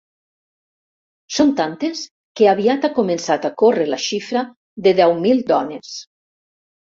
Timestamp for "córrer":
3.63-3.85